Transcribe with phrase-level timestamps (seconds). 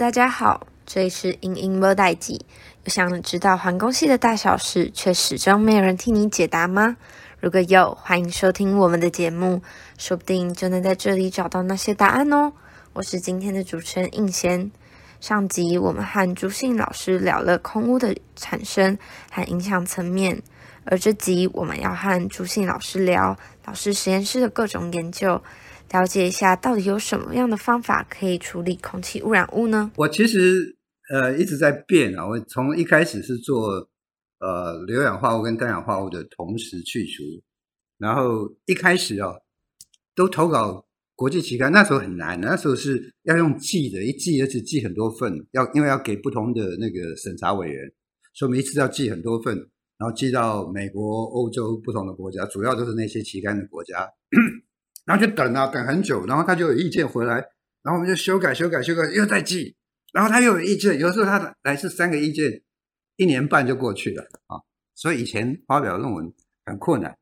[0.00, 2.32] 大家好，这里是英英没代志。
[2.32, 2.40] 有
[2.86, 6.96] 想知道环工系的大小事，却始终没有人替你解答吗？
[7.38, 9.60] 如果有，欢迎收听我们的节目，
[9.98, 12.54] 说不定就能在这里找到那些答案哦。
[12.94, 14.70] 我是今天的主持人应贤。
[15.20, 18.96] 上集我们和朱信老师聊了空屋的产生
[19.30, 20.40] 和影响层面，
[20.84, 25.42] 而这集我们要和朱信老师聊老师实验室的各种研究。
[25.92, 29.90] 了解一下，到底有什么样的方法可以处理空气污染物呢？
[29.96, 30.76] 我其实
[31.12, 33.88] 呃一直在变啊，我从一开始是做
[34.38, 37.24] 呃硫氧化物跟氮氧化物的同时去除，
[37.98, 39.34] 然后一开始啊
[40.14, 47.92] 都投稿国际期刊，那时候很难，那时候是要用寄的，一寄而且寄很多份，要因为要给不同的那个审查委员，
[48.32, 49.56] 所以每一次要寄很多份，
[49.98, 54.08] 然后寄到美国、欧洲不同的国家，主要都是那些期刊的国家。
[55.04, 57.34] 然后就等啊，等很久，然后他就有意见回来，
[57.82, 59.74] 然后我们就修改、修改、修改，又再寄，
[60.12, 62.62] 然后他又有意见，有时候他来是三个意见，
[63.16, 64.60] 一年半就过去了啊。
[64.94, 66.32] 所以以前发表论文
[66.64, 67.18] 很困难，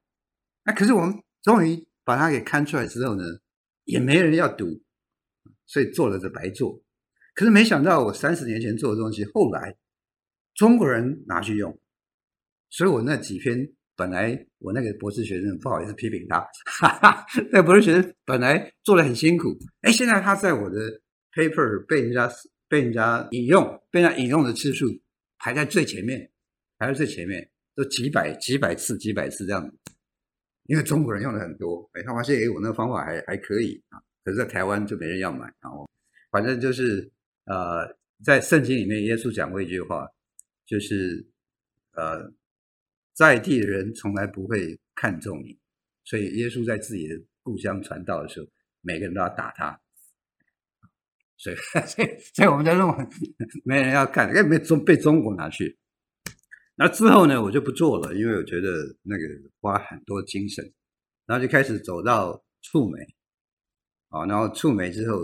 [0.65, 3.23] 那可是我们终于把它给刊出来之后呢，
[3.85, 4.83] 也没人要读，
[5.67, 6.83] 所以做了就白做。
[7.35, 9.77] 可是没想到我三十年前做的东西，后来
[10.55, 11.79] 中国人拿去用，
[12.69, 13.73] 所以我那几篇。
[13.99, 20.77] 本来我那个博士学生不好意思批评他，哈哈，那博士学生本来做得很辛苦，哎，现在他在我的
[21.35, 22.31] paper 被人家
[22.69, 24.87] 被人家引用，被人家引用的次数
[25.39, 26.31] 排在最前面，
[26.79, 29.77] 排在最前面，都几百几百次几百次这样子，
[30.67, 35.75] 因为中国人用的很多，哎，他发现哎我那个方法还还可以啊，可是在台湾就没人要买啊，
[36.31, 37.11] 反正就是
[37.47, 40.07] 呃，在圣经里面耶稣讲过一句话，
[40.65, 41.27] 就是
[41.97, 42.33] 呃。
[43.19, 45.59] 在地的人从来不会看重你，
[46.05, 48.47] 所以耶稣在自己的故乡传道的时候，
[48.81, 49.81] 每个人都要打他。
[51.37, 53.09] 所以， 所以，所以我们在论文
[53.65, 55.77] 没人要看，因为没中被中国拿去。
[56.77, 59.25] 那之后呢，我就不做了，因为我觉得那个
[59.61, 60.73] 花很多精神。
[61.27, 63.01] 然后就开始走到触媒，
[64.11, 65.19] 啊，然后触媒之后，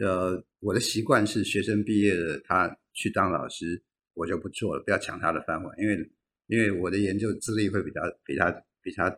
[0.00, 3.82] 呃，我的习惯是学生毕业了，他去当老师，
[4.14, 6.10] 我就不做了，不要抢他的饭碗，因为。
[6.50, 8.50] 因为我的研究资历会比较比他
[8.82, 9.08] 比他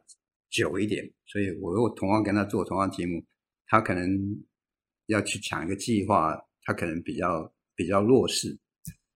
[0.50, 3.24] 久一点，所以我如果同样跟他做同样题目，
[3.66, 4.06] 他可能
[5.06, 8.54] 要去抢一个计划，他可能比较比较弱势，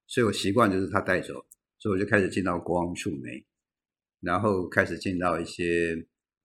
[0.07, 1.45] 所以我习惯就是他带走，
[1.77, 3.45] 所以我就开始进到国王触媒，
[4.19, 5.93] 然后开始进到一些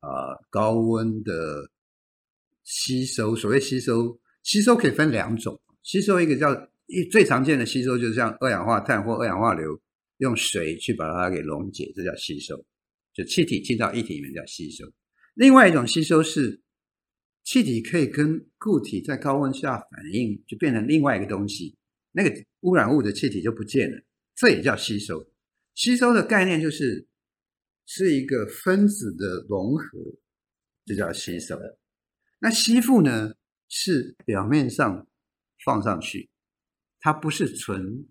[0.00, 1.71] 啊、呃、高温的
[2.65, 6.53] 吸收，所谓吸收吸收可以分两种，吸收一个叫
[6.84, 9.81] 一最常见的吸收就是像二氧化碳或二氧化硫。
[10.22, 12.65] 用水去把它给溶解，这叫吸收，
[13.12, 14.84] 就气体进到液体里面叫吸收。
[15.34, 16.62] 另外一种吸收是
[17.43, 21.77] 气体可以跟固体在高温下反应，就变成另外一个东西，
[22.12, 24.00] 那个污染物的气体就不见了，
[24.37, 25.28] 这也叫吸收。
[25.75, 27.09] 吸收的概念就是
[27.84, 29.99] 是一个分子的融合，
[30.87, 31.59] 这叫吸收。
[32.38, 33.34] 那吸附呢，
[33.69, 35.09] 是表面上
[35.65, 36.31] 放上去，
[37.00, 38.06] 它不是纯。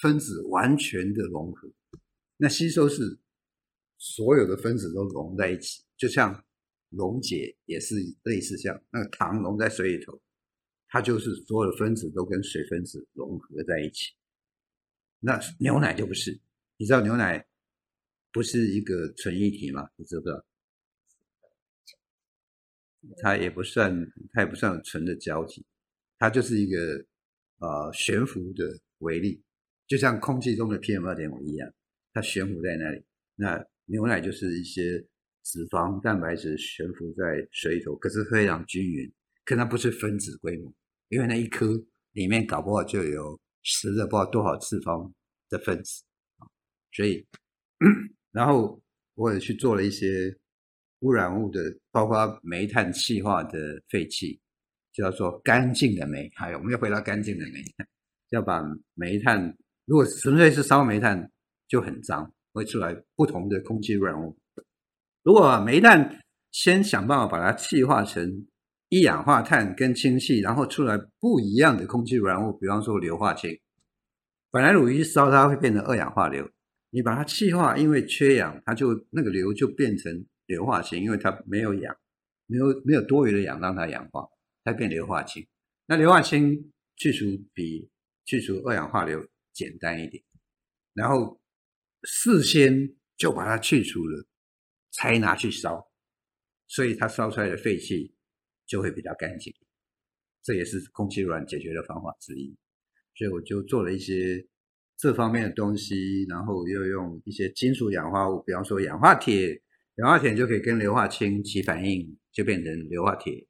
[0.00, 1.70] 分子完全的融合，
[2.36, 3.18] 那吸收是
[3.98, 6.44] 所有的分子都融在一起，就像
[6.88, 10.20] 溶解也是类似像那个糖溶在水里头，
[10.88, 14.12] 它就是所有的分子都跟水分子融合在一起。
[15.18, 16.40] 那牛奶就不是，
[16.78, 17.46] 你知道牛奶
[18.32, 19.90] 不是一个纯液体吗？
[19.96, 20.44] 你知不知道？
[23.18, 23.94] 它也不算，
[24.32, 25.64] 它也不算纯的胶体，
[26.18, 27.04] 它就是一个
[27.58, 29.42] 呃悬浮的微粒。
[29.90, 31.68] 就像空气中的 PM 二点五一样，
[32.12, 33.02] 它悬浮在那里。
[33.34, 35.04] 那牛奶就是一些
[35.42, 39.12] 脂肪、蛋白质悬浮在水里头，可是非常均匀。
[39.44, 40.72] 可它不是分子规模，
[41.08, 41.66] 因为那一颗
[42.12, 45.12] 里面搞不好就有十的不知道多少次方
[45.48, 46.04] 的分子
[46.36, 46.46] 啊。
[46.92, 47.26] 所以，
[48.30, 48.80] 然后
[49.16, 50.32] 我也去做了一些
[51.00, 51.60] 污染物的，
[51.90, 54.40] 包括煤炭气化的废气，
[54.92, 56.30] 叫做干净的煤。
[56.36, 57.60] 还有，我们要回到干净的煤，
[58.28, 58.62] 要把
[58.94, 59.52] 煤炭。
[59.86, 61.30] 如果纯粹是烧煤炭，
[61.68, 64.36] 就很脏，会出来不同的空气污染物。
[65.22, 68.46] 如果煤炭先想办法把它气化成
[68.88, 73.58] 一氧化碳跟氢气，然后出来不一样的空气污染物，比方说硫化氢。
[74.50, 76.48] 本来鲈鱼烧它会变成二氧化硫，
[76.90, 81.96] 你把它气化，因为缺氧，它就那个硫就变成硫化氢，因为它没有氧，
[82.46, 84.26] 没有没有多余的氧让它氧化，
[84.64, 85.46] 它变硫化氢。
[85.86, 87.88] 那硫化氢去除比
[88.24, 89.24] 去除二氧化硫。
[89.52, 90.22] 简单一点，
[90.94, 91.40] 然后
[92.02, 94.26] 事先就把它去除了，
[94.90, 95.90] 才拿去烧，
[96.66, 98.14] 所以它烧出来的废气
[98.66, 99.54] 就会比较干净。
[100.42, 102.56] 这也是空气污染解决的方法之一。
[103.14, 104.46] 所以我就做了一些
[104.96, 109.62] 这方面的东西，然后又用一些金属氧化物，比方说氧化铁，
[109.96, 113.46] 氧化铁就可以跟硫化氢起反应，就变成硫化铁，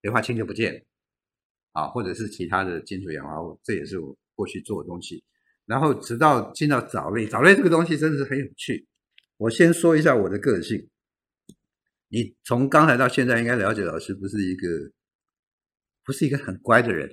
[0.00, 0.80] 硫化氢就不见了
[1.72, 5.24] 啊，或者是其他的金属氧化物，这也是我过去做的东西。
[5.66, 8.86] 然后直到进到藻类，藻类这个东西真的是很有趣。
[9.36, 10.88] 我先说一下我的个性，
[12.08, 14.66] 你从刚才到现在应该了解老师不是一个
[16.04, 17.12] 不是一个很乖的人，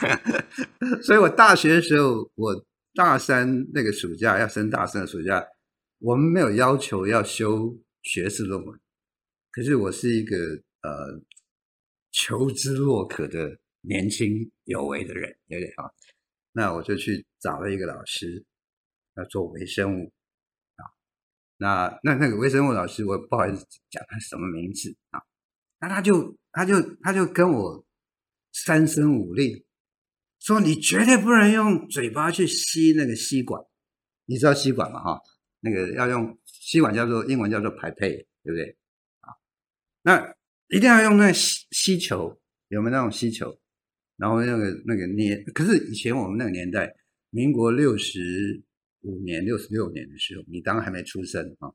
[1.02, 2.64] 所以我大学的时候，我
[2.94, 5.44] 大三那个暑假要升大三的暑假，
[5.98, 8.80] 我们没有要求要修学士论文，
[9.50, 10.36] 可是我是一个
[10.82, 11.20] 呃
[12.12, 15.90] 求知若渴的年轻有为的人，有点啊。
[16.52, 18.44] 那我就去找了一个老师，
[19.16, 20.12] 要做微生物
[20.76, 20.82] 啊。
[21.58, 25.22] 那那那个微生物老师，我不好意思讲他什么名字啊。
[25.80, 27.86] 那他就他就他就跟我
[28.52, 29.64] 三声五令，
[30.40, 33.62] 说你绝对不能用嘴巴去吸那个吸管，
[34.26, 35.00] 你知道吸管吗？
[35.02, 35.20] 哈，
[35.60, 38.76] 那个要用吸管叫做英文叫做 pipette，对不对？
[39.20, 39.36] 啊，
[40.02, 40.34] 那
[40.68, 43.59] 一定要用那吸吸球，有没有那种吸球？
[44.20, 46.94] 然后那个那个捏，可是以前我们那个年代，
[47.30, 48.62] 民国六十
[49.00, 51.72] 五年、六十六年的时候，你当然还没出生啊。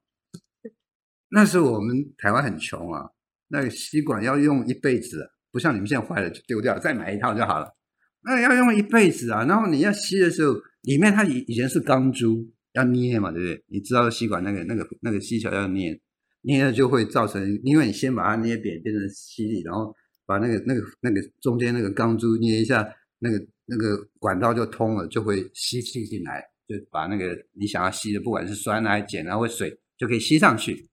[1.29, 3.09] 那时候我们台湾很穷啊，
[3.47, 7.75] 那个吸管要用一辈子，不像你们现在坏了就丢掉，再买一套就好了。
[8.21, 9.43] 那要用一辈子啊。
[9.45, 10.53] 然后你要吸的时候，
[10.83, 13.65] 里面它以以前是钢珠，要捏嘛，对不对？
[13.69, 15.99] 你知道吸管那个那个那个吸球要捏，
[16.41, 19.95] 捏了就会造成，因为你先把它捏扁，变成吸力，然后。
[20.25, 22.87] 把那个、那个、那个中间那个钢珠捏一下，
[23.19, 30.89] 那个、那个管道就通了，就会吸气进来，就把那个你想要吸的，不管是酸还是碱啊或水，就可以吸上去。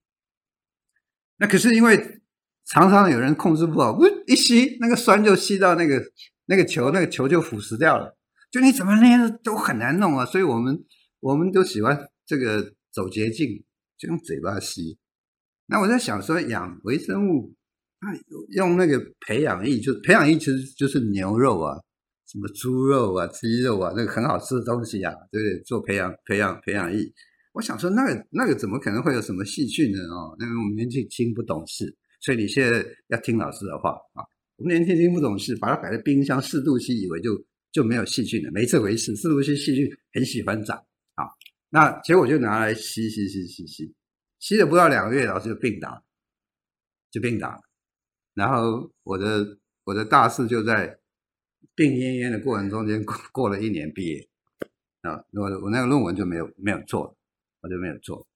[1.37, 2.21] 那可是因为
[2.65, 6.03] 常常有人控制不好，不一吸那个酸就吸到那个
[6.45, 8.15] 那个球，那个球就腐蚀掉了。
[8.51, 10.85] 就你怎么捏都很难弄啊，所以我们
[11.19, 13.65] 我们都喜欢这个走捷径，
[13.97, 14.99] 就用嘴巴吸。
[15.65, 17.55] 那我在想说，养微生物。
[18.55, 21.75] 用那个培养液，就培养液其实就是牛肉啊，
[22.27, 25.59] 什么猪肉啊、鸡肉啊，那个很好吃的东西啊，对不对？
[25.63, 27.11] 做培养、培养、培养液。
[27.53, 29.99] 我想说，那个那个怎么可能会有什么细菌呢？
[30.05, 34.23] 哦，那个我们年纪轻不懂事，所以你现在要听老师的话啊。
[34.55, 37.31] 我们年纪轻不懂事，把它摆在冰箱四度 C，以为就
[37.71, 39.15] 就没有细菌了，没这回事。
[39.15, 40.77] 四度 C 细菌很喜欢长
[41.15, 41.25] 啊。
[41.69, 43.93] 那结果就拿来吸吸吸吸吸，
[44.39, 46.03] 吸了不到两个月，老师就病倒，
[47.11, 47.59] 就病倒了。
[48.33, 50.99] 然后我的我的大四就在
[51.75, 54.27] 病恹恹的过程中间过过了一年毕业
[55.01, 57.17] 啊，我我那个论文就没有没有做，
[57.61, 58.27] 我就没有做。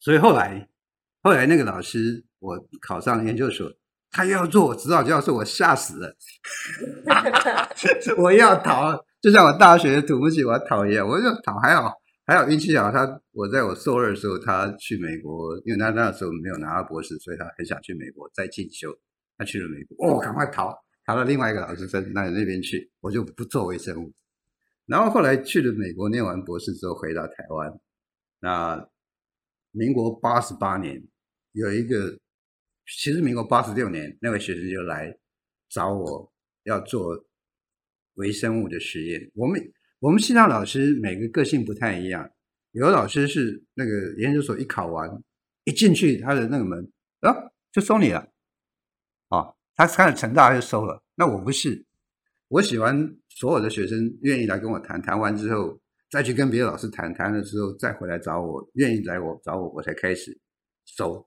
[0.00, 0.68] 所以后来
[1.22, 3.72] 后来那个老师，我考上研究所，
[4.10, 6.16] 他又要做我指导教授，我吓死了，
[8.18, 11.92] 我要逃，就像我大学土木系我要逃一样，我就逃还好。
[12.26, 18.92] 还有运气好，他我在我硕二的时候，他去美国，因为他那时候没有拿到博士，所以他很想去美国再进修。
[19.38, 20.74] 他去了美国，哦，赶快逃，
[21.04, 24.12] 逃到另外一个老师在那那边去，我就不做微生物。
[24.86, 27.72] 然后后来去了美国，念完博士之后回到台湾。
[28.40, 28.88] 那
[29.70, 31.00] 民国八十八年
[31.52, 32.18] 有一个，
[32.86, 35.16] 其实民国八十六年那位学生就来
[35.68, 36.32] 找我
[36.64, 37.24] 要做
[38.14, 39.72] 微生物的实验，我们。
[39.98, 42.30] 我们系上老师每个个性不太一样，
[42.72, 45.10] 有的老师是那个研究所一考完
[45.64, 47.34] 一进去，他的那个门啊
[47.72, 48.20] 就收你了，
[49.28, 51.02] 啊、他开始成大就收了。
[51.14, 51.82] 那我不是，
[52.48, 60.38] 我喜欢所有的学生愿意来跟我谈，谈完之后再去跟别的老师谈，谈了之后再回来找我，愿意来我找我，我才开始
[60.84, 61.26] 收。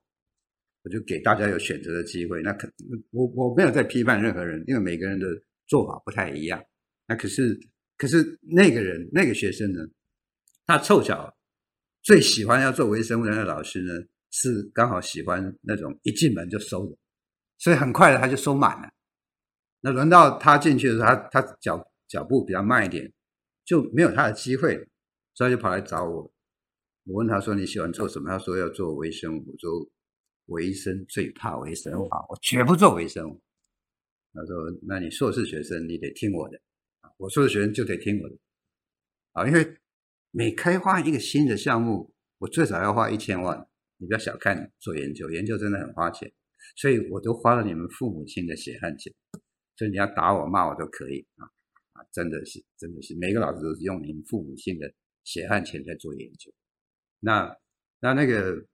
[0.83, 2.43] 我就给大家有选择的机会。
[2.43, 2.71] 那可
[3.09, 5.25] 我我没有在批判任何人，因为每个人的
[5.67, 6.63] 做法不太一样。
[7.07, 7.59] 那可是。
[7.99, 9.79] 可是那个人，那个学生呢，
[10.65, 11.35] 他凑巧
[12.01, 13.91] 最喜欢要做微生物的那个老师呢，
[14.31, 16.97] 是刚好喜欢那种一进门就收的，
[17.57, 18.89] 所以很快的他就收满了。
[19.81, 23.11] 那轮到他进去的时候，他他脚脚步比较慢一点，
[23.65, 24.87] 就没有他的机会，
[25.33, 26.31] 所以就跑来找我。
[27.03, 29.89] 我问他说：“你喜欢做什么？”他说：“要做微生物。”我说
[30.47, 33.41] ：“微生最怕微生物啊，我绝不做微生物。”
[34.33, 34.55] 他说
[34.87, 36.57] ：“那你硕士学生，你得听我的。”
[37.19, 38.37] 我说的学生就得听我的，
[39.33, 39.77] 啊，因为
[40.31, 43.67] 每开发一个新的项目，我最少要花一千万。
[43.97, 46.31] 你不要小看做研究，研究真的很花钱，
[46.77, 49.13] 所以我都花了你们父母亲的血汗钱。
[49.75, 51.43] 所以你要打我骂我都可以啊
[51.91, 54.89] 啊，真的是真的是，每个老师都是用你们父母亲的
[55.25, 56.49] 血汗钱在做研究。
[57.19, 57.53] 那
[57.99, 58.65] 那那个，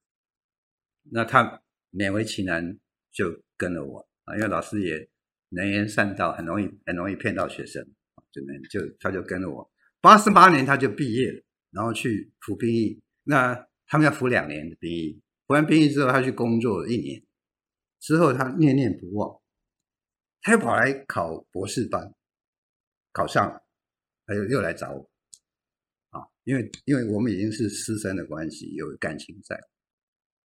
[1.12, 2.78] 那他勉为其难
[3.12, 5.10] 就跟了我啊，因为老师也
[5.50, 7.84] 能言善道，很容易很容易骗到学生。
[8.36, 13.01] 就能就他就跟着我，八十八年他就毕业了，然后去服兵役。
[13.24, 13.56] 那
[13.88, 17.24] 他们要服两年的兵役，服完兵役之后，他去工作了一年，
[18.01, 19.42] 之后他念念不忘，
[20.42, 22.13] 他又跑来考博士班，
[23.13, 23.62] 考上了，
[24.25, 25.10] 他又又来找我，
[26.10, 29.58] 啊，因为因为我们已经是师生的关系，有感情在。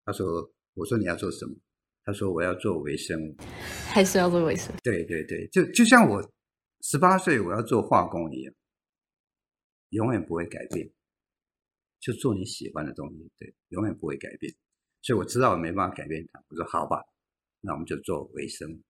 [0.04, 0.26] 他说
[0.74, 1.54] ：“我说你要做什么？”
[2.02, 3.36] 他说：“我要做微生物，
[3.92, 6.32] 还是要做微生物？”对对对，就就像我
[6.80, 8.54] 十八岁我要做化工一样，
[9.90, 10.90] 永远不会改变。
[12.00, 14.54] 就做你喜欢的东西，对，永远不会改变。
[15.02, 16.40] 所以我知道我没办法改变它。
[16.48, 17.02] 我说好吧，
[17.60, 18.80] 那我们就做微生，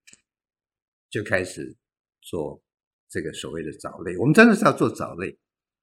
[1.09, 1.75] 就开始
[2.21, 2.61] 做
[3.09, 4.15] 这个所谓的藻类。
[4.17, 5.35] 我们真的是要做藻类，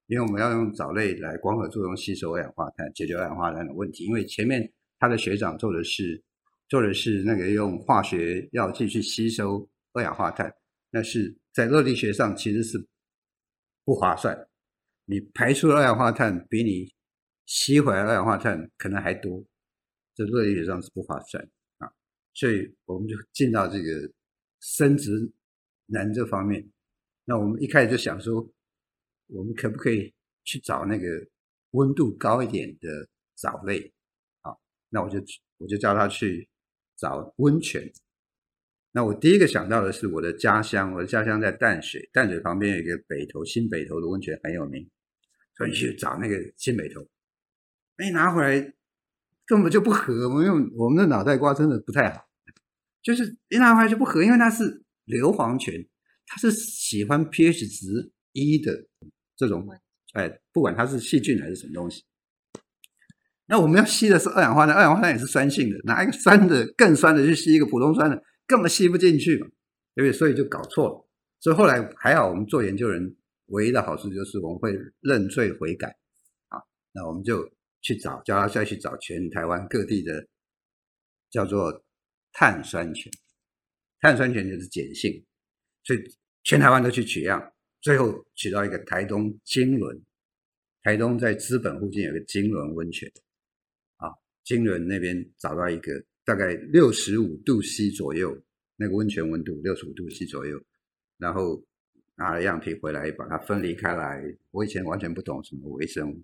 [0.05, 4.05] 因为我们要用藻类来光合作用吸收二氧化碳，解决二氧化碳的问题。
[4.05, 6.23] 因为前面他的学长做的是
[6.69, 10.55] 做的是那个用化学药剂去吸收二氧化碳，
[10.91, 12.77] 那是在热力学上其实是
[13.83, 14.47] 不划算。
[15.05, 16.93] 你排出二氧化碳比你
[17.47, 19.43] 吸回来二氧化碳可能还多，
[20.13, 21.43] 这热力学上是不划算
[21.79, 21.91] 啊，
[22.35, 24.13] 所以我们就进到这个
[24.59, 25.09] 生殖
[25.87, 26.63] 能这方面。
[27.25, 28.47] 那我们一开始就想说，
[29.25, 31.07] 我们可不可以去找那个
[31.71, 33.91] 温度高一点的藻类
[34.41, 34.55] 啊？
[34.89, 35.17] 那我就
[35.57, 36.47] 我就叫他去
[36.97, 37.91] 找温泉。
[38.97, 44.89] 那我第一个想到的是我的家乡，我的家乡在淡水，淡水旁边有一个北投新北投的温泉很有名，
[45.55, 47.07] 所以去找那个新北投。
[47.97, 48.73] 哎，拿回来
[49.45, 52.25] 根本就不合，我们用我们的脑袋瓜真的不太好，
[53.03, 55.87] 就是一拿回来就不合，因为它是硫磺泉，
[56.25, 58.87] 它是喜欢 pH 值一的
[59.35, 59.63] 这种，
[60.13, 62.03] 哎，不管它是细菌还是什么东西。
[63.45, 69.47] 那我们要吸的是二氧化碳，二氧化碳也是酸性的，拿一个酸的更酸的去吸一个普通酸的，根本吸不进去嘛，
[69.93, 70.13] 对不对？
[70.13, 71.07] 所以就搞错了。
[71.39, 73.15] 所以后来还好，我们做研究人
[73.47, 75.95] 唯一的好处就是我们会认罪悔改
[76.47, 76.57] 啊，
[76.93, 77.47] 那我们就。
[77.79, 80.27] 去找，叫他再去找全台湾各地的
[81.29, 81.85] 叫做
[82.33, 83.09] 碳酸泉，
[84.01, 85.23] 碳酸泉就是碱性，
[85.83, 85.99] 所以
[86.43, 90.03] 全台湾都去取样，最后取到一个台东金轮，
[90.81, 93.09] 台东在资本附近有个金轮温泉，
[93.97, 94.09] 啊，
[94.43, 98.37] 金轮那边找到一个大概六十五度 C 左右，
[98.75, 100.61] 那个温泉温度六十五度 C 左右，
[101.17, 101.63] 然后
[102.17, 106.21] 拿了样品回来把它分离开来，我以前完全不懂什么微生物。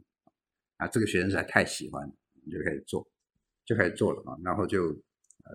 [0.76, 2.06] 啊，这个学生实在太喜欢，
[2.52, 3.08] 就开始做，
[3.66, 4.36] 就开始做了啊。
[4.44, 4.94] 然后就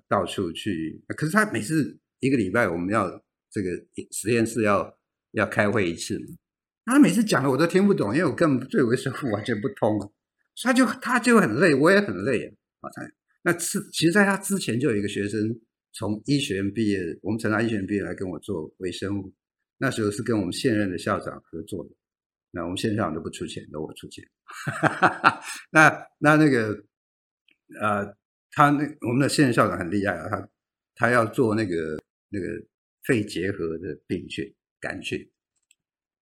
[0.08, 3.68] 到处去，可是他每次一个礼拜我们要这个
[4.10, 4.98] 实验室要
[5.32, 6.26] 要开会一次嘛，
[6.86, 10.00] 他每次讲的我都听不懂，因为我根本对微生物完全不通，
[10.54, 12.54] 所以他就他就很累，我也很累啊。
[12.80, 13.04] 好像
[13.42, 15.40] 那是其实在他之前就有一个学生
[15.92, 19.32] 从医学院毕业，我们成大医学院毕业来跟我做微生物，
[19.78, 21.90] 那时候是跟我们现任的校长合作的。
[22.50, 24.24] 那我们现场都不出钱，都我出钱。
[25.70, 26.72] 那那那个
[27.80, 28.06] 呃，
[28.52, 30.48] 他那我们的现任校长很厉害啊，他
[30.94, 31.98] 他要做那个
[32.30, 32.46] 那个
[33.04, 34.44] 肺结核的病菌
[34.80, 35.18] 杆菌。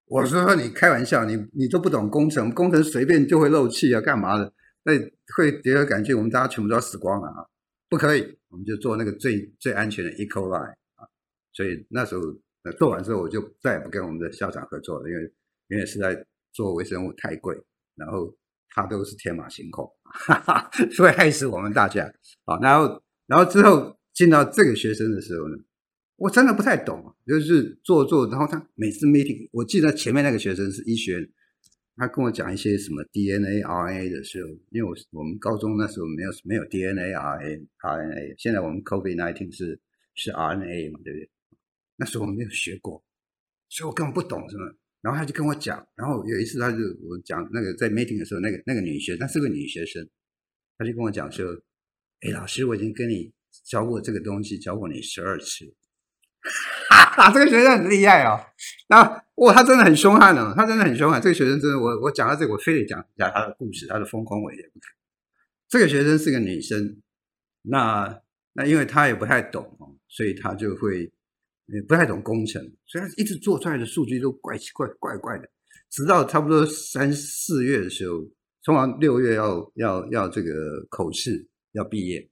[0.07, 4.53] 我说你开玩笑，你你都不懂工程，工程随便就会漏气啊，干嘛的？
[4.87, 4.93] 那
[5.37, 7.45] 会结核杆菌，我们大家全部都要死光了啊！
[7.91, 10.27] 不可以，我们就做那个最最安全的 E.
[10.27, 11.05] coli 啊。
[11.53, 12.23] 所以那时候
[12.79, 15.31] 做完之后，我就再也不跟我们的校长合作了，因为。
[15.69, 17.53] 因为实在做微生物太贵，
[17.97, 18.33] 然后
[18.69, 22.09] 他都是天马行空，哈哈，所以害死我们大家。
[22.45, 25.57] 好，然后然后之后进到这个学生的时候呢，
[26.15, 31.29] 我真的不太懂，就是做做，然后他每次 meeting，我记得前面那个学生是医学院，
[31.97, 39.81] 他跟我讲一些什么 DNA、RNA 的时候，因为我我们高中那时候没有没有 DNA、RNA、RNA，现在我们 COVID-19 是
[40.15, 41.31] 是 RNA 嘛，对不对？
[41.97, 43.03] 那时候我们没有学过，
[43.71, 44.77] 所以我根本不懂什么。
[45.01, 50.07] 然后他就跟我讲，然后有一次他就我讲那个在 meeting 的时候，那个那个女学生，她是个女学生，
[50.77, 51.47] 她就跟我讲说
[52.21, 53.33] ：“哎，老师，我已经跟你
[53.65, 55.73] 教过这个东西，教过你十二次。”
[56.97, 58.41] 哈 哈，这个学生很厉害哦。
[58.89, 59.03] 那
[59.37, 61.21] 哇，他真的很凶悍哦，他真的很凶悍。
[61.21, 64.73] 这个学生真的，我我讲到这个，我非得讲讲他的故事，他的丰功伟业。
[65.69, 67.03] 这个学生是个女生，
[67.63, 68.21] 那
[68.55, 71.13] 那因为她也不太懂哦，所以她就会。
[71.75, 75.51] 也不太懂工程，所以他一直做出来的数据都怪奇怪怪怪的。
[75.91, 78.21] 直到差不多三四月的时候，
[78.63, 80.53] 通常六月要要要这个
[80.89, 82.31] 口试要毕业，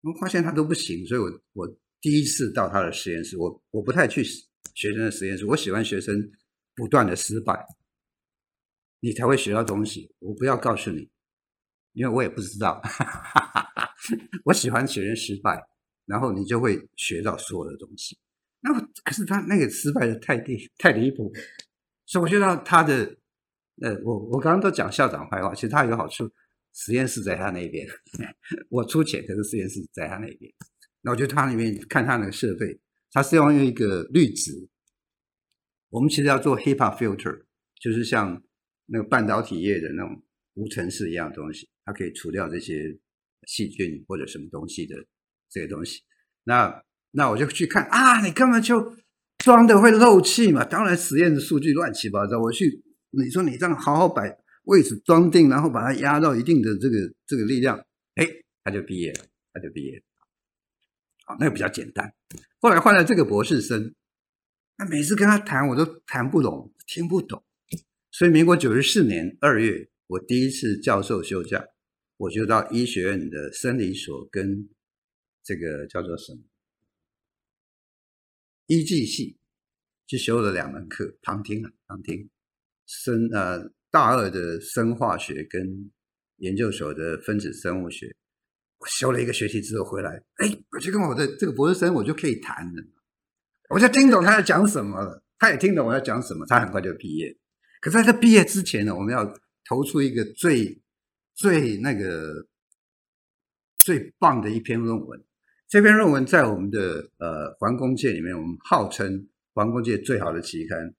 [0.00, 1.68] 我发现他都不行，所以我我
[2.06, 4.22] 第一次到他的实验室，我我不太去
[4.76, 6.16] 学生的实验室，我喜欢学生
[6.76, 7.66] 不断的失败，
[9.00, 10.14] 你才会学到东西。
[10.20, 11.10] 我不要告诉你，
[11.94, 12.80] 因为我也不知道，
[14.46, 15.60] 我喜欢学生失败。
[16.04, 18.16] 然后你就会学到所有的东西。
[18.60, 18.72] 那
[19.02, 21.32] 可是他那个失败的太低太离谱，
[22.04, 23.16] 所以我觉得他的
[23.82, 26.30] 呃，我我刚刚都讲校长坏话，其实他有好处，
[26.72, 27.84] 实验室在他那边，
[28.70, 30.48] 我出钱，可是实验室在他那边。
[31.06, 32.76] 那我觉得他那边看他那个设备，
[33.12, 34.50] 他是用一个滤纸。
[35.88, 37.44] 我们其实要做 HEPA filter，
[37.80, 38.42] 就是像
[38.86, 40.20] 那个半导体业的那种
[40.54, 42.98] 无尘室一样东西，它可以除掉这些
[43.46, 44.96] 细菌或者什么东西的
[45.48, 46.02] 这个东西。
[46.42, 46.82] 那
[47.12, 48.96] 那我就去看啊，你根本就
[49.38, 50.64] 装的会漏气嘛。
[50.64, 52.40] 当然实验的数据乱七八糟。
[52.40, 52.82] 我去，
[53.12, 56.96] 你说你这样好好摆位置装定，然后把它压到一定的这个
[57.28, 57.78] 这个力量，
[58.16, 58.26] 哎，
[58.64, 60.02] 他就毕业了，他就毕业了。
[61.26, 62.12] 啊，那个比较简单。
[62.58, 63.94] 后来换了这个博士生，
[64.78, 67.44] 那每次跟他谈，我都谈不懂，听不懂。
[68.10, 71.66] 所以民国九十四年二月，我第一次教授休假，
[72.16, 74.68] 我就到医学院的生理所跟
[75.42, 76.42] 这个叫做什么
[78.66, 79.38] 医技系
[80.06, 82.30] 去修了两门课，旁听啊，旁听
[82.86, 85.90] 生呃大二的生化学跟
[86.36, 88.16] 研究所的分子生物学。
[88.86, 92.84] 我修了一个学期之后回来，哎，我就跟我的这个博士生，我就可以谈了，
[93.70, 97.36] 我就听懂他在讲什么了，他也听懂我要讲什么，他很快就毕业。
[97.80, 99.24] 可是在他毕业之前呢，我们要
[99.68, 100.80] 投出一个最
[101.34, 102.46] 最那个
[103.80, 105.20] 最棒的一篇论文。
[105.66, 110.94] 这篇论文在我们的呃环工界里面，我们号称环工界最好的期刊。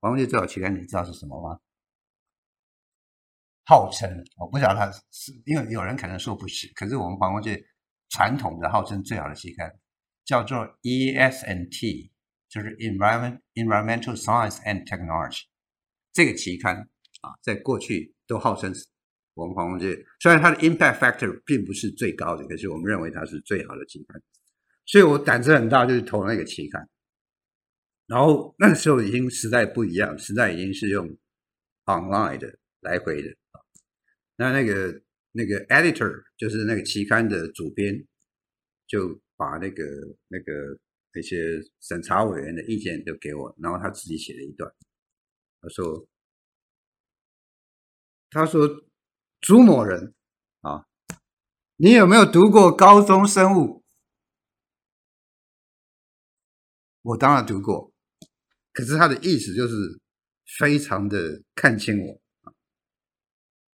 [0.00, 1.60] 环工界最好期刊，你知道是什么吗？
[3.68, 7.62] 号称，我不晓得他是，因为有人可能说不是，可是我们环工界
[8.08, 9.70] 传统的号称最好的期刊
[10.24, 12.10] 叫做 ESNT，
[12.48, 15.42] 就是 Environment Environmental Science and Technology
[16.14, 16.76] 这个期刊
[17.20, 18.86] 啊，在过去都号称是
[19.34, 24.18] 我们环工界，虽然它的 impact factor 并不是最高的，可是我们认为它是最好的期刊，
[24.86, 26.88] 所以我胆子很大，就是投那个期刊。
[28.06, 31.06] 然后那个时候已经时代不一样，时代已经是用
[31.84, 33.36] online 的来回的。
[34.36, 38.06] 那那个那个 editor 就是那个期刊的主编，
[38.86, 39.84] 就把那个
[40.28, 40.78] 那个
[41.12, 44.72] 那些审查委员的意见都给我，然后他自己写了一段，
[45.60, 46.08] 他说
[48.30, 48.68] ：“他说
[49.40, 50.14] 朱某人
[50.60, 50.86] 啊，
[51.76, 53.82] 你有没有读过高中生物？
[57.02, 57.92] 我当然读过，
[58.72, 59.74] 可是他的意思就是
[60.58, 62.22] 非常的看轻我。”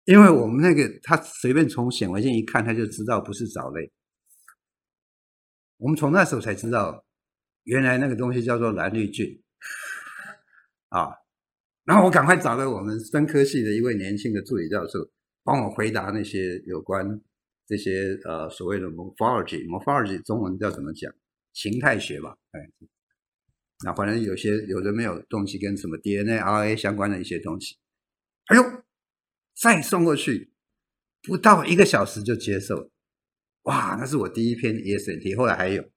[0.05, 3.93] 因为我们那个他随便从显微镜一看，他就知道不是藻类。
[5.77, 7.05] 我们从那时候才知道，
[7.65, 9.43] 原来那个东西叫做蓝绿菌
[10.89, 11.09] 啊。
[11.85, 15.11] 然后我赶快找了我们分科系的一位年轻的助理教授，
[15.45, 17.21] 帮我回答那些有关
[17.67, 21.13] 这些呃所谓的 morphology，morphology 中文叫怎么讲？
[21.53, 22.37] 形态学吧。
[22.53, 22.61] 哎，
[23.85, 27.77] 那反正有些有的没有东西跟什么 DNA、RNA 相关的一些东西。
[28.47, 28.82] 哎呦！
[29.55, 30.53] 再送过去，
[31.23, 32.91] 不到一个小时就接受。
[33.63, 35.89] 哇，那是我第一篇 ESNT，后来还有，不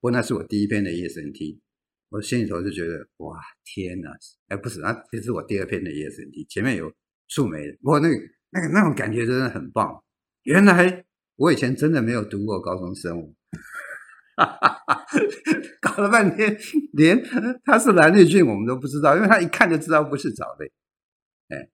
[0.00, 1.60] 过那是我第一篇的 ESNT，
[2.08, 4.10] 我心里头就觉得哇，天哪！
[4.48, 6.90] 哎，不是，那这是我第二篇的 ESNT，前面有
[7.28, 8.14] 触媒的，不过那个
[8.50, 10.02] 那个那种感觉真的很棒。
[10.44, 11.04] 原来
[11.36, 13.34] 我以前真的没有读过高中生物，
[14.36, 15.04] 哈哈哈，
[15.82, 16.56] 搞了半天，
[16.94, 17.22] 连
[17.64, 20.72] 它是蓝绿菌我们都不知道，因为他一看就知道不是藻类，
[21.54, 21.68] 哎。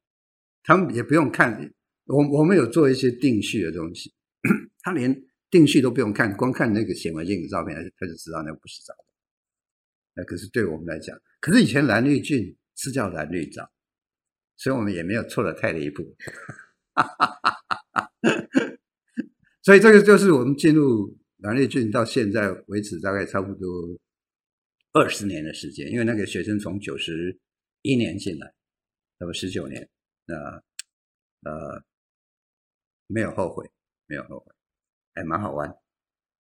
[0.67, 1.73] 他们也不用看，
[2.07, 4.13] 我我们有做一些定序的东西，
[4.83, 5.17] 他连
[5.49, 8.93] 定序都不用看，光看那个显微镜的照片，他就知道那不是藻。
[10.15, 13.71] 那可是对我们来讲，可是以前蓝绿菌是叫蓝绿藻，
[14.57, 16.03] 所以我们也没有错得太离谱。
[19.63, 23.97] 所以这个就是我们进入蓝绿菌到现在为止大概差不多
[24.93, 27.39] 二十年的时间，因为那个学生从九十
[27.83, 28.53] 一年进来，
[29.21, 29.89] 那么十九年。
[30.27, 30.35] 那
[31.49, 31.85] 呃，
[33.07, 33.71] 没有后悔，
[34.07, 34.53] 没有后悔，
[35.15, 35.69] 还蛮好玩，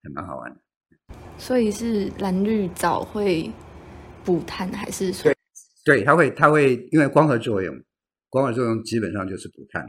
[0.02, 0.60] 还蛮好玩的。
[1.38, 3.48] 所以是蓝绿藻会
[4.24, 5.32] 补碳还是说？
[5.84, 7.80] 对，它会，它会，因为光合作用，
[8.28, 9.86] 光合作用基本上就是补碳。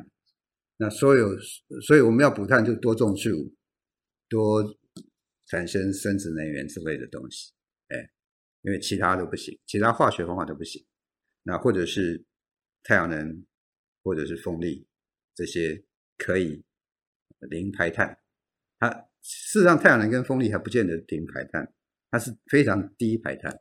[0.78, 1.36] 那所有，
[1.82, 3.32] 所以我们要补碳，就多种树，
[4.30, 4.64] 多
[5.48, 7.52] 产生生质能源之类的东西。
[7.88, 7.98] 哎，
[8.62, 10.86] 因为其他都不行，其他化学方法都不行。
[11.42, 12.24] 那或者是
[12.84, 13.44] 太阳能。
[14.08, 14.88] 或者是风力，
[15.36, 15.84] 这些
[16.18, 16.64] 可以
[17.50, 18.18] 零排碳。
[18.80, 18.90] 它
[19.22, 21.74] 事实上，太阳能跟风力还不见得零排碳，
[22.10, 23.52] 它是非常低排碳，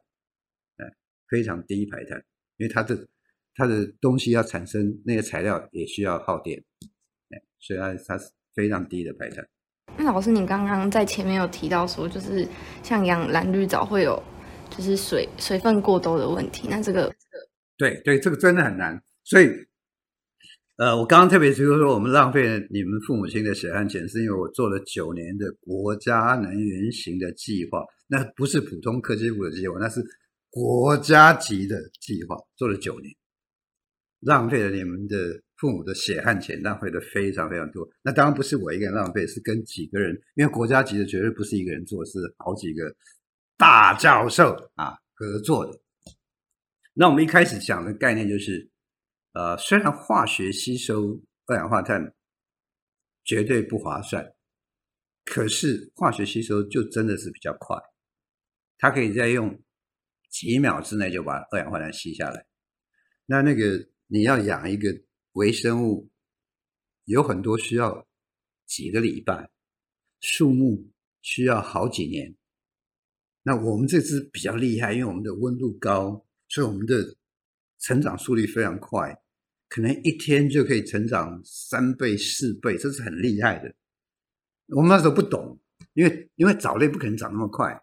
[0.76, 0.86] 哎，
[1.28, 2.24] 非常低排碳，
[2.58, 3.08] 因为它的
[3.56, 6.62] 它的东西要产生那些材料也需要耗电，
[7.30, 9.44] 哎，所以它它是非常低的排碳。
[9.98, 12.46] 那老师，你刚刚在前面有提到说，就是
[12.84, 14.22] 像养蓝绿藻会有
[14.70, 16.68] 就是水水分过多的问题。
[16.70, 17.12] 那这个，
[17.76, 19.02] 对对，这个真的很难。
[19.24, 19.48] 所以，
[20.76, 30.02] 呃，我刚刚特别提出说，我们浪费了你们父母亲的血汗钱，是因为我做了九年的国家能源型的计划，那不是普通科技部的计划，那是
[30.50, 33.10] 国家级的计划，做了九年，
[34.20, 35.40] 浪费了你们的。
[35.58, 42.94] 父母的血汗钱浪费的非常非常多，那当然不是我一个人浪费，是跟几个人，因为国家级的绝对不是一个人做，是好几个
[43.56, 45.72] 大教授啊合作的。
[46.92, 48.68] 那我们一开始讲的概念就是，
[49.36, 52.14] 呃，虽然化学吸收二氧化碳
[53.22, 54.34] 绝对不划算，
[55.24, 57.76] 可是化学吸收就真的是比较快，
[58.78, 59.62] 它可以再用
[60.30, 62.46] 几秒之内就把二氧化碳吸下来。
[63.26, 64.88] 那那个你要养一个。
[65.36, 66.10] 微生物
[67.04, 68.08] 有很多需要
[68.64, 69.50] 几个礼拜，
[70.18, 72.34] 树木需要好几年。
[73.42, 77.18] 那我们这只比较厉害，因为我们的温度高，所以我们的
[77.80, 79.14] 成长速率非常快，
[79.68, 83.74] 可能一天就可以成长三倍、四倍，这是很厉害的。
[84.68, 85.58] 我们那时候不懂，
[85.94, 87.80] 因为因为藻类不可能长那么快，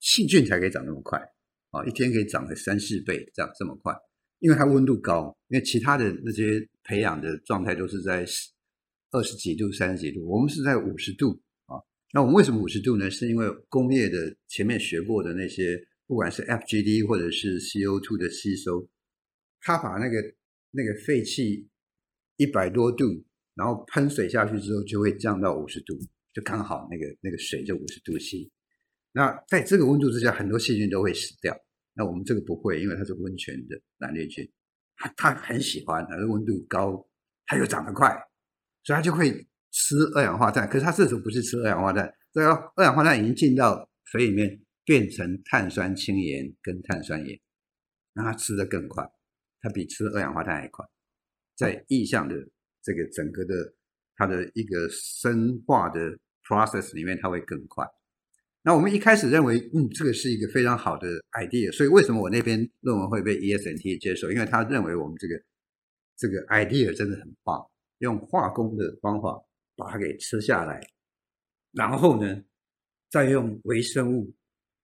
[0.00, 1.18] 细菌才可以长那么快
[1.70, 3.94] 啊，一天可以长个三四倍，这样这么快。
[4.40, 8.24] 因为它温度高，因为其他的那些培养的状态都是在
[9.10, 11.74] 二十几度、三十几度，我们是在五十度啊。
[12.12, 13.10] 那我们为什么五十度呢？
[13.10, 18.88] 是因为工业的前面学过的那些，不管是 FGD 或者是 CO2 的吸收，
[19.60, 20.22] 它把那个
[20.70, 21.68] 那个废气
[22.36, 23.04] 一百多度，
[23.54, 25.98] 然后喷水下去之后，就会降到五十度，
[26.32, 28.50] 就刚好那个那个水就五十度 C。
[29.12, 31.58] 那在这个温度之下，很多细菌都会死掉。
[31.94, 34.48] 那我们这个不会，因为它是温泉的蓝绿菌，
[34.96, 37.08] 它它很喜欢，它的温度高，
[37.46, 38.08] 它又长得快，
[38.84, 39.32] 所以它就会
[39.72, 40.68] 吃二氧化碳。
[40.68, 47.40] 可是它这时候不是吃二氧化碳，这个二氧化碳已经进到水里面，变成碳酸氢盐跟碳酸盐，
[48.14, 49.04] 让它吃得更快，
[49.60, 50.84] 它比吃二氧化碳还快，
[51.56, 52.34] 在意象的
[52.82, 53.74] 这个整个的
[54.16, 57.86] 它的一个生化的 process 里面，它会更快。
[58.62, 64.30] 那我们一开始认为，嗯，这个是一个非常好的 idea，所以为什么我那篇论文会被 ESNT 接受？
[64.30, 65.40] 因为他认为我们这个
[66.16, 67.64] 这个 idea 真的很棒，
[67.98, 69.40] 用化工的方法
[69.76, 70.80] 把它给吃下来，
[71.72, 72.42] 然后呢，
[73.08, 74.34] 再用微生物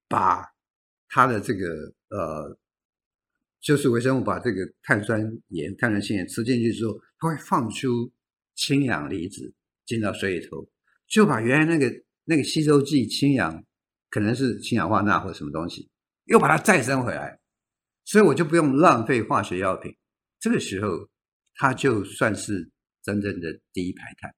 [0.08, 0.46] 把
[1.08, 2.56] 它的这个呃，
[3.64, 8.12] 就是微生物把这个碳酸盐、碳酸氢盐吃进去之后，它会放出
[8.54, 9.52] 氢氧离子
[9.84, 10.68] 进到水里头，
[11.08, 12.04] 就把原来那个。
[12.26, 13.62] 那个吸收剂氢氧
[14.08, 15.90] 可能是氢氧化钠或什么东西，
[16.24, 17.38] 又把它再生回来，
[18.06, 19.94] 所以我就不用浪费化学药品。
[20.40, 21.10] 这个时候，
[21.56, 22.70] 它就算是
[23.02, 24.34] 真正的低排碳，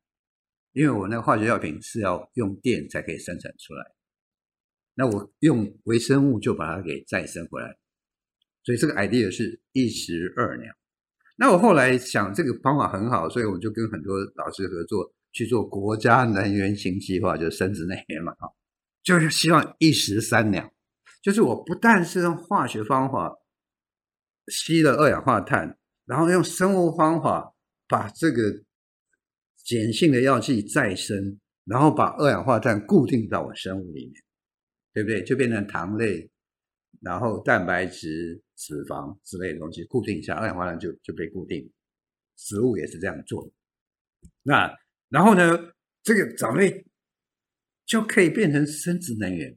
[0.73, 3.85] 因为我那化学药品是要用电才可以生产出来，
[4.95, 7.79] 那我用微生物就把它给再生回来，
[8.66, 10.66] 所以这个 idea 是一石二鸟。
[11.38, 15.11] 那我后来想这个方法很好，所以我就跟很多老师合作。
[15.33, 18.48] 去做国家能源型计划，就是深质能源嘛，啊，
[19.02, 20.72] 就是希望一石三鸟，
[21.20, 23.37] 就是我不但是用化学方法
[24.48, 25.76] 吸了二氧化碳，
[26.07, 27.55] 然后用生物方法
[27.87, 28.44] 把这个
[29.68, 34.14] 碱性的药剂再生，然后把二氧化碳固定到我生物里面，
[34.94, 35.22] 对不对？
[35.22, 36.31] 就变成糖类，
[37.02, 41.71] 然后蛋白质、脂肪之类的东西固定一下，二氧化碳就就被固定。
[42.37, 43.53] 植物也是这样做的，
[44.42, 44.77] 那。
[45.09, 46.85] 然后呢，这个藻类
[47.85, 49.57] 就可以变成生殖能源。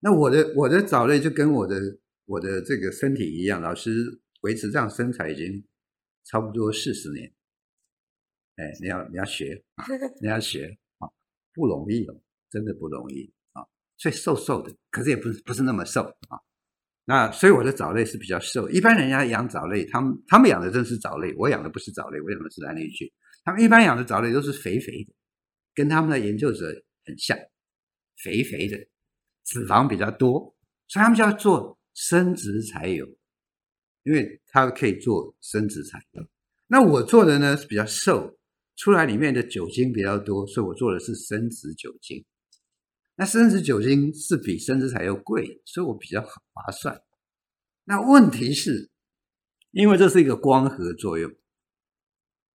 [0.00, 1.80] 那我的我的藻类就跟我的
[2.26, 5.66] 我的这个身体一样，老师维持这样身材已经
[6.24, 7.32] 差不多四十年。
[8.56, 9.64] 哎，你要你要学，
[10.20, 11.08] 你要学啊，
[11.54, 13.64] 不容易哦，真的不容易啊。
[13.96, 16.38] 所以瘦瘦的，可是也不是不是那么瘦啊。
[17.08, 18.68] 那所以我的藻类是比较瘦。
[18.68, 23.08] 一般人家养藻类，他们他们养的真是藻类，我养的不是藻类，我养的是蓝绿菌。
[23.44, 25.14] 他们一般养的藻类都是肥肥的，
[25.72, 26.66] 跟他们的研究者
[27.04, 27.38] 很像，
[28.24, 28.76] 肥肥的，
[29.44, 30.56] 脂肪比较多，
[30.88, 33.06] 所以他们就要做生殖柴油，
[34.02, 36.26] 因为它可以做生殖柴油。
[36.66, 38.36] 那我做的呢是比较瘦，
[38.74, 42.24] 出来里面的酒精比较多，所以我做的是生殖酒精。
[43.16, 47.02] 那生质酒精是比生质柴油贵，所以我比较划算。
[47.84, 48.90] 那问题是，
[49.70, 51.32] 因为这是一个光合作用。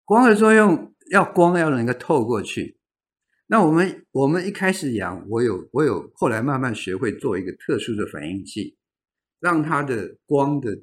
[0.05, 2.77] 光合作用要光要能够透过去，
[3.47, 8.77] 那我们我们一开始养，我有我有后来慢慢学会做一个特殊的反应器，
[9.39, 10.77] 让它的光的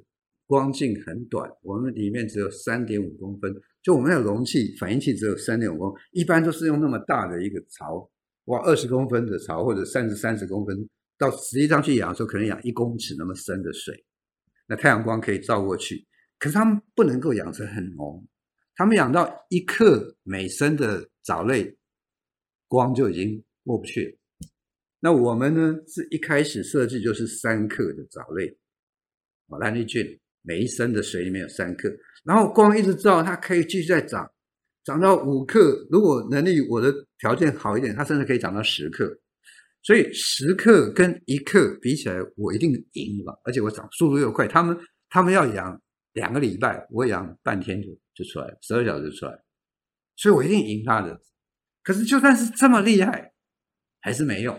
[0.47, 8.11] 光径很短，我们里面只有三点五公分，就我们的容器反应器只有三点五公，一般都是用那么大的一个槽，
[8.49, 10.75] 哇，二十公分的槽或者三十三十公分
[11.19, 13.95] 到实际上去养的时候，可能养一公尺那么深的水，
[14.67, 16.07] 那太阳光可以照过去。
[16.39, 18.27] 可是他们不能够养成很浓，
[18.75, 21.77] 他们养到一克每升的藻类，
[22.69, 24.49] 光就已经过不去了。
[25.01, 28.49] 那我们呢，是一开始设计就是三克的藻类，
[29.49, 31.93] 啊，蓝绿菌每一升的水里面有三克，
[32.25, 34.31] 然后光一直照，它可以继续再长，
[34.89, 35.87] 长到五克。
[35.91, 39.07] 如果能力我的条件好一点，它甚至可以长到十克。
[39.83, 44.49] 所以十克跟一克比起来，我一定赢吧，而且我长速度又快。
[44.49, 44.75] 他们
[45.11, 45.79] 他们要养
[46.15, 49.39] 两个礼拜，我养半天就就出来，十二小时就出来，
[50.17, 51.21] 所以我一定赢他的。
[51.83, 53.35] 可是就算是这么厉害，
[54.01, 54.59] 还是没用，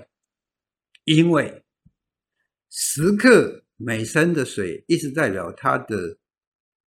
[1.05, 1.63] 因为
[2.69, 6.19] 十克每升的水，一直代表它的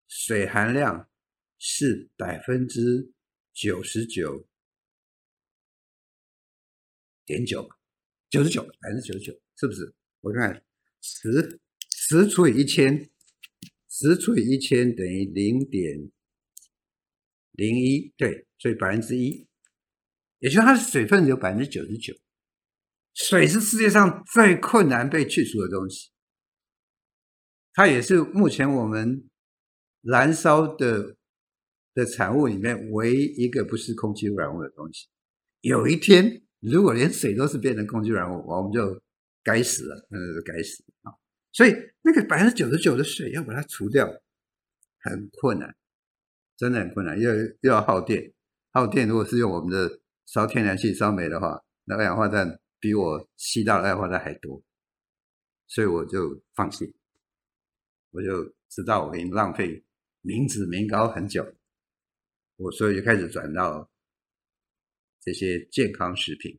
[0.07, 1.09] 水含量
[1.59, 3.11] 是百分之
[3.53, 4.47] 九十九
[7.25, 7.69] 点九。
[8.31, 9.95] 九十九，百分之九十九，是不是？
[10.23, 10.65] 我看
[11.03, 11.61] 十
[11.91, 13.11] 十除以一千，
[13.91, 16.11] 十除以一千等于零点
[17.51, 19.47] 零一，对，所以百分之一，
[20.39, 22.15] 也就是它的水分有百分之九十九。
[23.13, 26.11] 水是世界上最困难被去除的东西，
[27.75, 29.29] 它也是目前我们
[30.01, 31.19] 燃烧的
[31.95, 35.09] 的产物里面唯一一个不是空气污染物的东西。
[35.61, 36.43] 有一天。
[36.63, 39.03] 如果连水都是变成空气污染物，我们就
[39.43, 41.11] 该死了，那是该死啊！
[41.51, 44.07] 所以那个百分之九十九的水要把它除掉，
[45.01, 45.75] 很困难，
[46.57, 48.33] 真的很困难，又又要耗电，
[48.71, 49.09] 耗电。
[49.09, 54.63] 如果是用我们的烧天然气、烧煤的话，那二氧化碳比我吸到的二氧化碳还多，
[55.67, 56.95] 所以我就放弃，
[58.13, 59.85] 我就知道我已经浪费
[60.21, 61.45] 民脂民膏很久，
[62.63, 63.89] 我所以就开始转到。
[65.25, 66.59] 这些健康食品，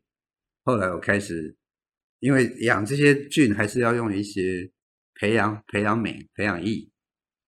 [0.62, 1.54] 后来我开始，
[2.20, 4.72] 因为养这些菌还是要用一些
[5.16, 6.90] 培养培养皿、培养液，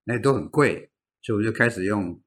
[0.03, 0.91] 那都很贵，
[1.23, 2.23] 所以我就开始用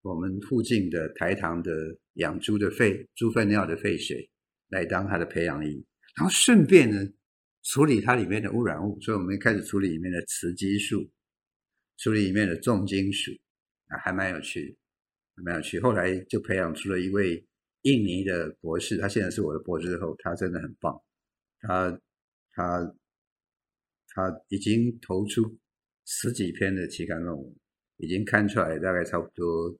[0.00, 1.70] 我们附近的台糖的
[2.14, 4.30] 养猪的粪猪粪尿的废水
[4.68, 5.84] 来当它的培养液，
[6.16, 7.06] 然后顺便呢
[7.64, 11.12] 处理它里面的污染物，所以我们开始处理里面的雌激素，
[11.98, 13.30] 处理里面的重金属，
[13.88, 14.76] 啊，还蛮有趣，的
[15.42, 15.80] 蛮有趣。
[15.80, 17.44] 后来就培养出了一位。
[17.84, 20.96] 印尼的博士，他现在是我的博士后，他真的很棒。
[21.58, 21.90] 他
[22.52, 22.94] 他
[24.10, 25.42] 他已经投出
[26.04, 27.56] 十几篇的期刊论文，
[27.96, 29.76] 已经刊出来大概差不多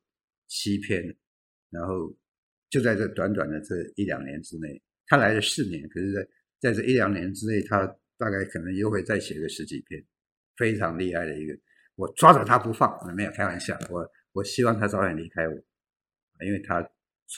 [0.48, 1.16] 七篇。
[1.70, 2.12] 然后
[2.70, 7.86] 就在这短短的这一两年之内，他来了四年，可是在在这一两年之内，他
[8.18, 10.04] 大概可能又会再写个十几篇，
[10.56, 11.56] 非常厉害的一个。
[11.94, 13.78] 我抓着他不放，没有开玩笑。
[13.90, 15.54] 我我希望他早点离开我，
[16.44, 16.88] 因为他。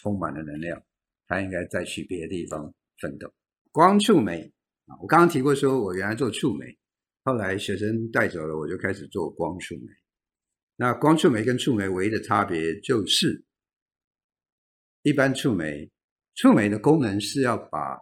[0.00, 0.83] 充满了能量，
[1.28, 3.33] 他应该再去别的地方奋斗。
[3.70, 4.52] 光触媒
[4.87, 6.76] 啊，我刚刚提过，说我原来做触媒，
[7.22, 9.83] 后来学生带走了，我就开始做光触媒。
[10.74, 13.44] 那光触媒跟触媒唯一的差别就是，
[15.02, 15.88] 一般触媒，
[16.35, 18.00] 触媒的功能是要把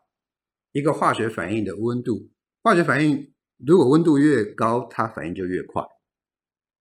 [0.70, 2.30] 一个化学反应的温度，
[2.62, 5.82] 化学反应如果温度越高，它反应就越快。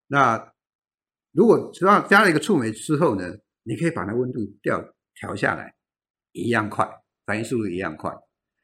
[0.08, 0.54] 那
[1.32, 3.26] 如果只要加了一个触媒之后呢，
[3.63, 4.94] 你可以把那温度调。
[5.13, 5.76] 调下来
[6.32, 6.89] 一样快，
[7.26, 8.12] 反应速度一样快。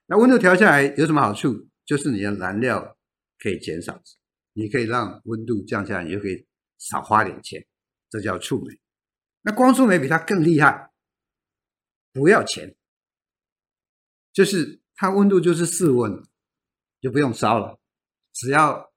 [0.07, 1.67] 那温度调下来有什么好处？
[1.85, 2.97] 就是你的燃料
[3.37, 4.01] 可以减少，
[4.53, 6.47] 你可以让温度降下来，你就可以
[6.79, 7.63] 少花点钱。
[8.09, 8.79] 这叫触媒。
[9.41, 10.89] 那光触媒比它更厉害，
[12.11, 12.75] 不要钱，
[14.33, 16.23] 就是它温度就是室温，
[17.01, 17.77] 就不用烧了，
[18.33, 18.91] 只要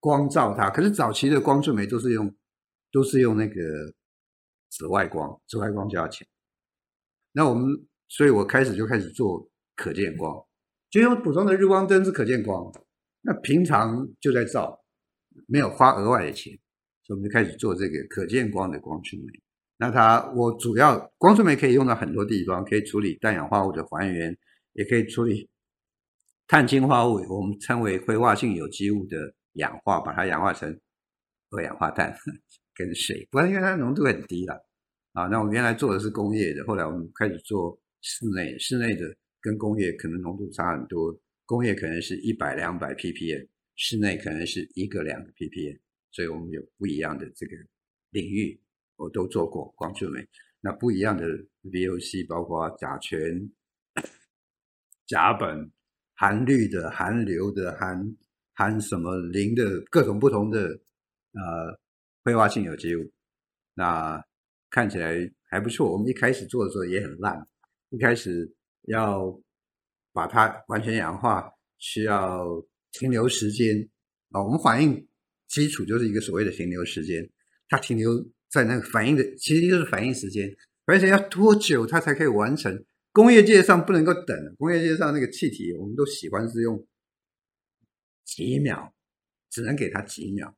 [0.00, 0.68] 光照它。
[0.68, 2.36] 可是早期的光触媒都是用
[2.92, 3.54] 都是用那个
[4.68, 6.26] 紫外光，紫外光就要钱。
[7.32, 10.44] 那我们，所以我开始就开始做可见光，
[10.90, 12.72] 就用普通的日光灯是可见光，
[13.20, 14.82] 那平常就在照，
[15.46, 16.52] 没有花额外的钱，
[17.04, 19.40] 所以我们就开始做这个可见光的光触媒。
[19.76, 24.36] 那它我主要光触媒可以用到很多地方，可以处理氮氧化物的还原，
[24.72, 25.48] 也可以处理
[26.48, 30.80] 碳氢化物，我们称为挥发性有机物的氧化，把它氧化成
[31.50, 32.12] 二氧化碳
[32.80, 34.54] 跟水，不然因为它浓度很低了。
[35.12, 41.14] 啊，那我们原来做的是工业的，后来我们开始做室内，室内的跟工业可能浓度差很多，
[41.44, 45.78] 工业可能是一百两百 ppm，室内可能是一个两个 ppm，
[46.12, 47.56] 所以我们有不一样的这个
[48.10, 48.58] 领域，
[48.96, 50.26] 我都做过光触媒。
[50.60, 51.26] 那不一样的
[51.64, 53.50] VOC 包括甲醛、
[55.06, 55.70] 甲苯、
[56.14, 58.16] 含氯的、含硫的、含
[58.52, 60.60] 含什么磷的各种不同的
[61.32, 61.80] 呃
[62.24, 63.10] 挥发性有机物，
[63.74, 64.24] 那。
[64.72, 65.90] 看起来还不错。
[65.90, 67.44] 我们一开始做的时候也很烂，
[67.88, 69.36] 一开始要
[70.12, 73.90] 把它完全氧化，需要停留时间
[74.30, 74.40] 啊。
[74.40, 75.08] 我们反应
[75.48, 77.28] 基础就是一个所谓的停留时间，
[77.68, 80.48] 它停留在那个反应的，其实就是反应时间，
[80.84, 82.84] 而且要多久它才可以完成？
[83.10, 86.86] 工业界上不能够等，工业界上那个气体我们都喜欢是用
[88.24, 88.94] 几秒，
[89.50, 90.56] 只能给它几秒，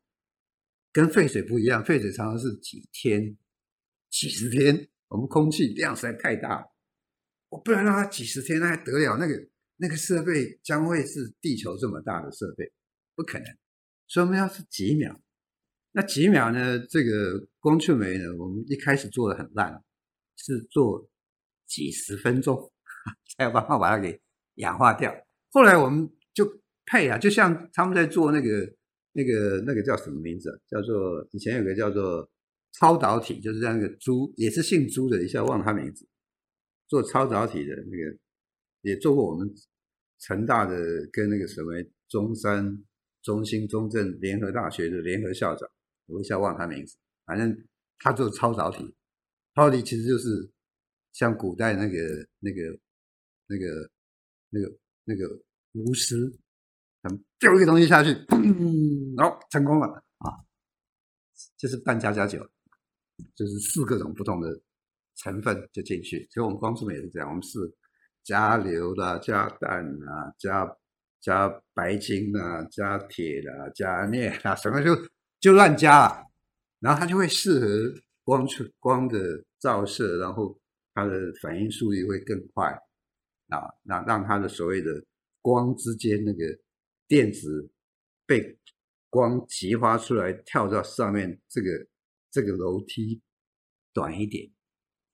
[0.93, 3.37] 跟废水不一样，废水常常是几天、
[4.11, 4.89] 几十天。
[5.09, 6.67] 我们空气量实在太大，
[7.49, 9.17] 我不能让它几十天，那还得了？
[9.19, 12.73] 那个那个设备将会是地球这么大的设备，
[13.15, 13.47] 不可能。
[14.09, 15.21] 所以我们要是几秒，
[15.93, 16.79] 那几秒呢？
[16.79, 19.83] 这个光触媒呢，我们一开始做的很烂，
[20.37, 21.11] 是做
[21.67, 22.73] 几十分钟
[23.37, 24.21] 才有办法把它给
[24.55, 25.15] 氧化掉。
[25.51, 28.75] 后来我们就配啊，就像他们在做那个
[29.13, 30.61] 那个那个叫什么名字？
[30.69, 32.29] 叫做以前有个叫做。
[32.75, 36.09] 超导体就是这样一个朱，也是姓朱的，一下忘了他名字。
[36.89, 38.19] 做超导体的那个，
[38.81, 39.47] 也做过我们
[40.21, 41.71] 成大的跟那个什么
[42.09, 42.83] 中山、
[43.21, 45.69] 中兴、中正联合大学的联合校长，
[46.07, 46.97] 我一下忘了他名字。
[47.27, 47.55] 反正
[47.99, 48.79] 他做超导体，
[49.55, 50.51] 超导体其实就是
[51.13, 52.79] 像古代那个、那个、
[53.49, 53.91] 那个、
[54.49, 56.33] 那个、那个巫师，
[57.09, 60.39] 们丢一个东西下去，砰，然后成功了啊！
[61.57, 62.47] 就是半加加酒。
[63.37, 64.49] 就是四各种不同的
[65.15, 67.59] 成分就进去，所以我们光触媒也是这样，我们是
[68.25, 70.77] 加硫啦、加氮啊、加
[71.21, 74.91] 加白金啊、加铁啦、加镍啊，什么就
[75.39, 76.27] 就乱加了，
[76.81, 77.67] 然后它就会适合
[78.25, 80.59] 光触光的照射，然后
[80.95, 82.67] 它的反应速率会更快
[83.51, 84.91] 啊，那让它的所谓的
[85.41, 86.45] 光之间那个
[87.07, 87.71] 电子
[88.27, 88.59] 被
[89.09, 91.87] 光激发出来跳到上面这个。
[92.35, 93.21] 这个楼梯
[93.93, 94.51] 短一点，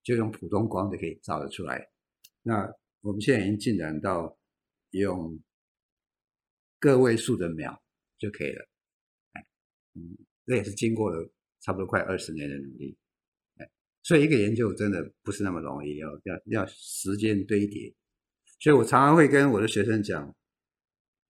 [0.05, 1.91] 就用普通光就可以照得出来。
[2.43, 4.39] 那我们现在已经进展到
[4.91, 5.43] 用
[6.79, 7.83] 个位数的秒
[8.19, 8.69] 就可以了。
[9.33, 9.45] 哎，
[9.95, 11.29] 嗯，这也是经过了
[11.61, 12.97] 差不多快二十年的努力。
[13.57, 13.69] 哎，
[14.05, 17.93] 所以一个研究真的不是那么容易，要要要时间堆叠。
[18.61, 20.33] 所以我常常会跟我的学生讲，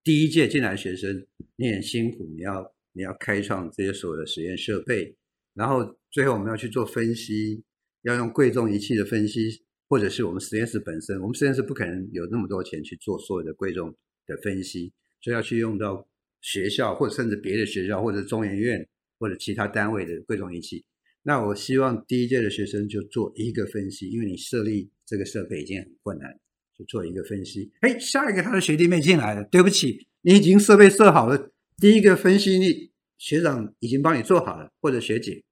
[0.09, 1.23] 第一届进来的学生，
[1.55, 5.15] 你很辛苦，你要你要开创这些所有的实验设备。
[5.53, 7.63] 然后最后我们要去做分析，
[8.01, 13.95] 要用贵重仪器的分析，或者是我们实验室本身，我们实验室不可能有那么多钱去做所有的贵重
[14.25, 14.91] 的分析，
[15.21, 16.09] 所以要去用到
[16.41, 20.83] 学校或者甚至别的学校或者中研院或者其他单位的贵重仪器。
[21.21, 26.39] 那我希望第一届的学生就做一个分析，因为你设立这个设备已经很困难，
[26.79, 27.71] 就做一个分析。
[27.81, 32.89] 哎，下一个他的学弟妹进来了，对不起，你已经设备设好了，第一个分析你。
[33.19, 35.43] 学长已经帮你做好了，或者学姐，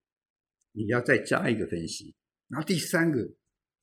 [0.72, 2.16] 你要再加一个分析，
[2.48, 3.30] 然后第三个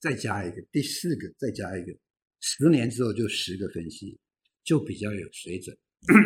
[0.00, 1.94] 再加一个，第四个再加一个，
[2.40, 4.18] 十年之后就十个分析，
[4.64, 5.76] 就比较有水准，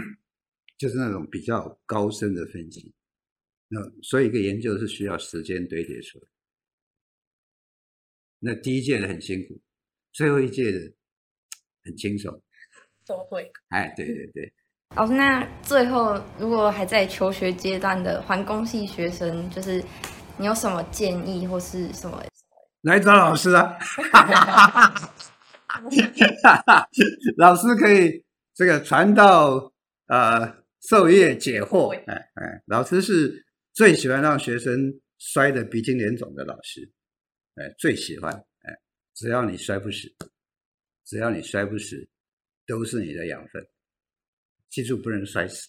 [0.78, 2.94] 就是那种比较高深的分析。
[3.66, 6.28] 那所以一个研究是需要时间堆叠出来。
[8.38, 9.60] 那第一届的很辛苦，
[10.12, 10.94] 最后一届的
[11.88, 12.30] 很轻松，
[13.06, 13.50] 都会。
[13.70, 14.52] 哎，对对对。
[14.94, 19.82] 老师，那最后如果还在求学阶段的环工系学生，就是
[20.36, 22.22] 你有什么建议或是什么？
[22.82, 23.76] 来找老师啊！
[27.36, 28.24] 老师可以
[28.54, 29.72] 这个传道
[30.06, 30.54] 呃
[30.88, 31.90] 授业解惑。
[32.06, 36.88] 哎哎，老师是最喜欢让学生摔得鼻青脸肿的老师。
[37.56, 38.72] 哎，最喜欢哎，
[39.14, 40.08] 只要你摔不死，
[41.08, 42.06] 只要你摔不死，
[42.66, 43.66] 都是你的养分。
[44.68, 45.66] 记住，不能摔死。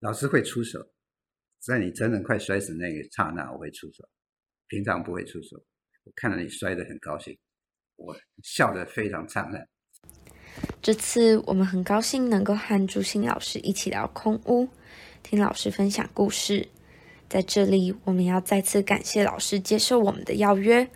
[0.00, 0.84] 老师会出手，
[1.60, 4.04] 在你真的快摔死那个刹那，我会出手。
[4.66, 5.56] 平常不会出手。
[6.02, 7.38] 我看到你摔得很高兴，
[7.94, 8.12] 我
[8.42, 9.68] 笑得非常灿烂。
[10.82, 14.68] 这次我们很高兴能够和朱信老师一起聊空屋，
[15.22, 16.66] 听老师分享故事。
[17.28, 20.90] 在这里，我们要再次感谢老师接受我们的邀约。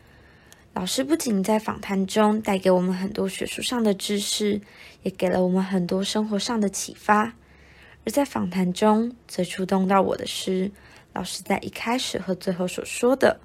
[0.76, 4.60] 老师不仅在访谈中带给我们很多学术上的知识，
[5.02, 7.32] 也给了我们很多生活上的启发。
[8.04, 10.70] 而在访谈中，最触动到我的是
[11.14, 13.40] 老师在一开始和最后所说的：“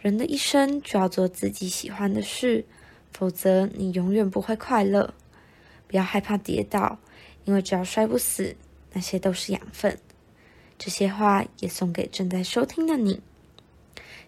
[0.00, 2.64] 人的一生就要做自己喜欢的事，
[3.12, 5.12] 否则你永远不会快乐。
[5.86, 6.98] 不要害怕跌倒，
[7.44, 8.56] 因为只要摔不死，
[8.94, 9.98] 那些都是养分。”
[10.78, 13.20] 这些话也送给正在收听的你。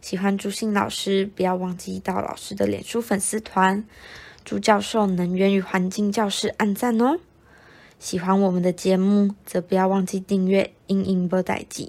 [0.01, 3.85] 喜欢朱信老师，不要忘记到老师的脸书粉丝团
[4.45, 7.19] “朱教授能源与环境教室”按赞哦。
[7.99, 11.83] 喜欢我们的节目，则不要忘记订阅《英英无代志》，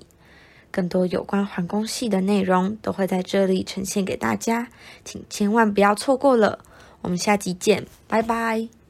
[0.70, 4.68] 更多有关环工系的内容都会在这里呈现给大家，
[5.06, 6.60] 请千万不要错过了。
[7.02, 8.81] 我们下集见，拜拜。